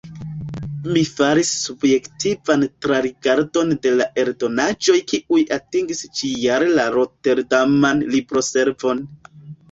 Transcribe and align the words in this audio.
Mi 0.93 1.01
faris 1.07 1.49
subjektivan 1.65 2.63
trarigardon 2.85 3.73
de 3.83 3.91
la 3.99 4.07
eldonaĵoj 4.21 4.95
kiuj 5.11 5.41
atingis 5.57 6.01
ĉi-jare 6.21 6.71
la 6.79 6.87
roterdaman 6.95 8.03
libroservon. 8.15 9.05